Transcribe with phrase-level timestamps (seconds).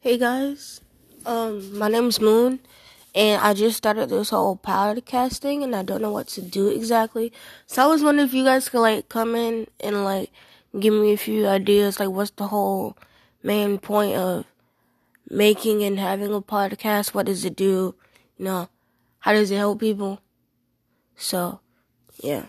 [0.00, 0.80] Hey guys,
[1.26, 2.60] um, my is Moon,
[3.16, 7.32] and I just started this whole podcasting, and I don't know what to do exactly.
[7.66, 10.30] So I was wondering if you guys could like come in and like
[10.78, 12.96] give me a few ideas, like what's the whole
[13.42, 14.44] main point of
[15.28, 17.12] making and having a podcast?
[17.12, 17.96] What does it do?
[18.36, 18.68] You know,
[19.18, 20.20] how does it help people?
[21.16, 21.58] So,
[22.22, 22.46] yeah.